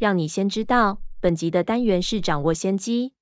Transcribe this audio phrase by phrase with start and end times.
[0.00, 0.98] 让你先知道。
[1.20, 3.12] 本集的单元是掌握先机。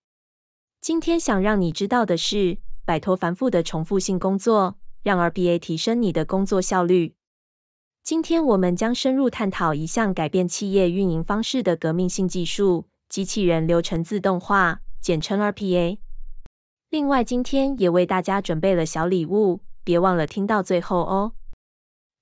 [0.80, 2.58] 今天想让你知道的是。
[2.84, 7.14] 摆脱繁复的重复性工作，让 RPA 提升你的工作效率。
[8.02, 15.98] 今天我们将深入探讨一项改变企业运营方式的革命性技术——机器人流程自动化，简称 RPA。
[16.88, 21.32] 另外，今天也为大家准备了小礼物，别忘了听到最后哦。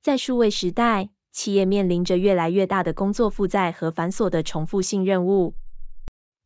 [0.03, 5.53] 在数位时代，企业面临着越来越大的工作负载和繁琐的重复性任务，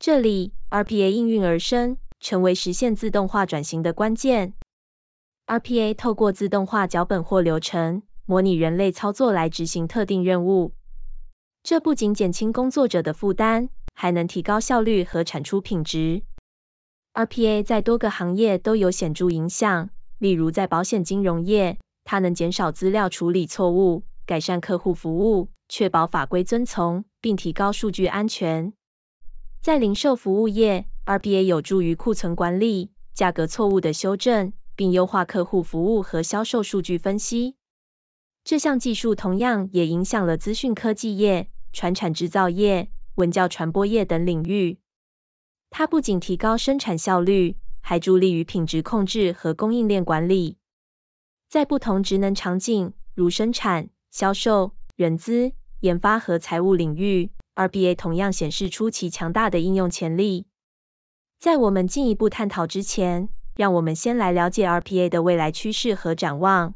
[0.01, 1.97] 这里 RPA 应运而生。
[2.19, 4.53] 成为实现自动化转型的关键。
[5.47, 10.75] RPA 透过自动化脚本或流程，模拟人类操作来执行特定任务。
[11.63, 16.23] 这不仅减轻工作者的负担，还能提高效率和产出品质。
[17.15, 19.89] RPA 在多个行业都有显著影响，
[20.19, 28.73] 例如在保险金融业，它能减少资料处理错误，改善客户服务，确保法规遵从，并提高数据安全。
[29.61, 37.57] 在零售服务业，RPA 有助于库存管理、价格错误的修正，并优化客户服务和销售数据分析。
[38.45, 44.79] 这项技术同样也影响了资讯科技业、传产制造业、文教传播业等领域。
[45.71, 50.57] 它不仅提高生产效率，还助力于品质控制和供应链管理。
[51.49, 60.47] 在不同职能场景，如生产、销售、人资、研发和财务领域，RPA 同样显示出其强大的应用潜力。
[61.39, 66.75] 在我们进一步探讨之前，让我们先来了解 RPA 的未来趋势和展望。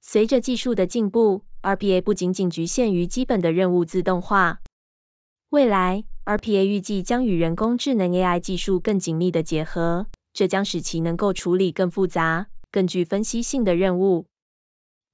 [0.00, 4.60] 随着技术的进步，RPA 不仅仅局限于基本的任务自动化。
[5.48, 14.26] 未来，RPA 预计将与人工智能 AI 技术更紧密的结合，这将使其能够处理更复杂、更具分析性的任务。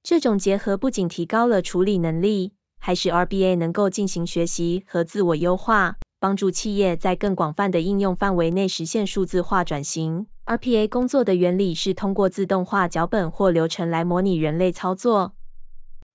[0.03, 5.97] 这种结合不仅提高了处理能力，还使 RPA 能够进行学习和自我优化。
[6.19, 10.27] 帮助企业在更广泛的应用范围内实现数字化转型。
[10.45, 15.33] RPA 工作的原理是通过自动化脚本或流程来模拟人类操作。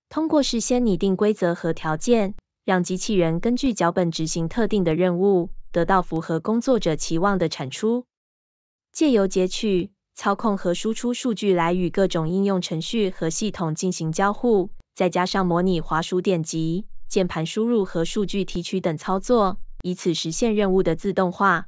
[0.07, 8.05] 通过事先拟定规则和条件，让机器人根据脚本执行特定的任务，得到符合工作者期望的产出。
[8.93, 19.59] 借由截取、操控和输出数据来与各种应用程序和系统进行交互，再加上模拟滑鼠点击、键盘输入和数据提取等操作。
[19.83, 21.67] 以此实现任务的自动化。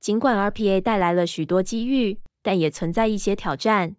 [0.00, 3.94] 尽管 RPA 带来了许多机遇，但也存在一些挑战。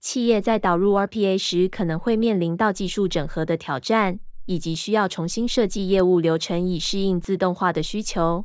[0.00, 8.44] 企业在导入 RPA 时，可能会面临到技术整合的挑战，以及需要重新设计业务流程以适应自动化的需求。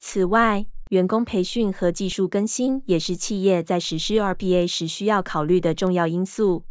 [0.00, 6.64] 此外，员工培训和技术更新也是企业在实施 RPA 时需要考虑的重要因素。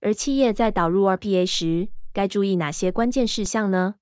[0.00, 3.94] 而企业在导入 RPA 时，该注意哪些关键事项呢？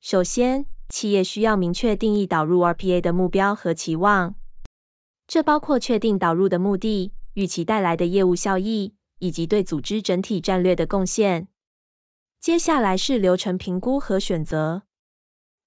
[0.00, 4.36] 首先，企业需要明确定义导入 RPA 的目标和期望，
[5.26, 11.48] 这包括确定导入的目的、预期带来的业务效益，以及对组织整体战略的贡献。
[12.40, 14.84] 接下来是流程评估和选择，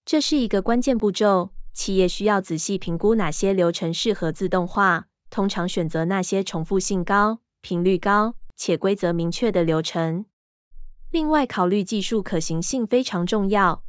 [0.04, 1.52] 这是一个关键步骤。
[1.74, 10.26] 企业需要仔细评估哪些流程适合自动化，通常选择那些重复性高、频率高且规则明确的流程。
[11.10, 13.84] 另外，考虑技术可行性非常重要。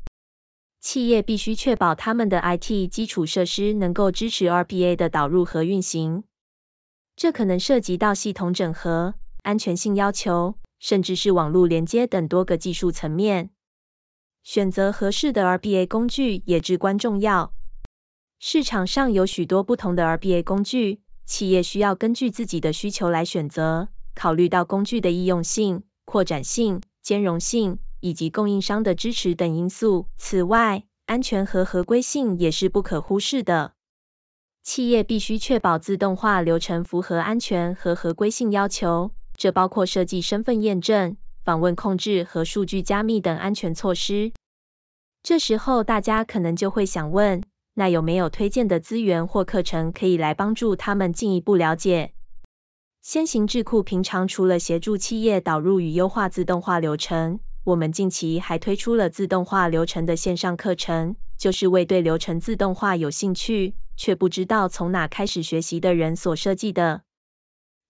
[0.80, 6.24] 企业必须确保他们的 IT 基础设施能够支持 RPA 的导入和运行。
[7.14, 13.50] 这可能涉及到系统整合、安全性要求，甚至是网络连接等多个技术层面。
[14.42, 17.52] 选择合适的 RPA 工具也至关重要。
[18.44, 23.86] 市场上有许多不同的 RPA 工具，企业需要根据自己的需求来选择，
[24.16, 27.78] 考虑到工具的易用性、扩展性、兼容性。
[28.00, 30.08] 以及供应商的支持等因素。
[30.16, 33.74] 此外，安全和合规性也是不可忽视的。
[34.64, 44.32] 企业必须确保自动化流程符合安全和合规性要求，这包括设计身份验证、访问控制和数据加密等安全措施。
[45.22, 52.12] 这时候，大家可能就会想问：那有没有推荐的资源或课程可以来帮助他们进一步了解？
[53.00, 67.02] 先行智库平常除了协助企业导入与优化自动化流程，我们近期还推出了自动化流程的线上课程，就是为对流程自动化有兴趣却不知道从哪开始学习的人所设计的。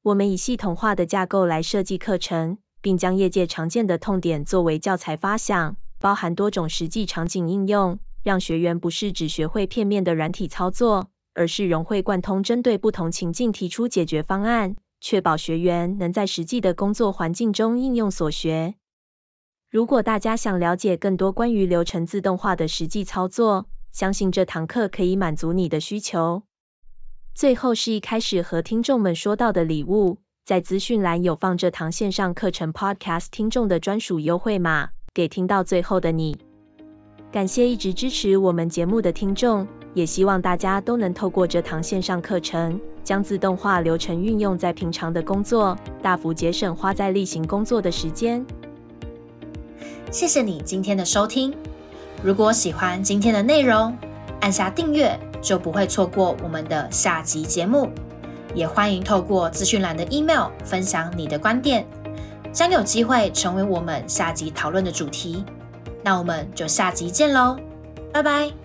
[0.02, 18.74] 我们以系统化的架构来设计课程，并将业界常见的痛点作为教材发想，包含多种实际场景应用，让学员不是只学会片面的软体操作，而是融会贯通，针对不同情境提出解决方案，确保学员能在实际的工作环境中应用所学。
[19.70, 26.42] 如果大家想了解更多关于流程自动化的实际操作，相信这堂课可以满足你的需求。
[27.34, 36.51] 最后是一开始和听众们说到的礼物，在资讯栏有放这堂线上课程 Podcast 听众的专属优惠码，给听到最后的你。
[37.32, 48.44] 感谢一直支持我们节目的听众，也希望大家都能透过这堂线上课程，将自动化流程运用在平常的工作，大幅节省花在例行工作的时间。
[50.10, 51.54] 谢谢你今天的收听，
[52.22, 53.96] 如果喜欢今天的内容，
[54.40, 55.18] 按下订阅。
[55.42, 57.90] 就不会错过我们的下集节目，
[58.54, 61.84] 也欢迎透过资讯栏的 email 分享你的观点，
[62.52, 65.44] 将有机会成为我们下集讨论的主题。
[66.02, 67.56] 那我们就下集见喽，
[68.12, 68.61] 拜拜。